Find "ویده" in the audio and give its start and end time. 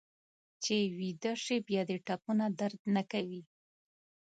0.97-1.33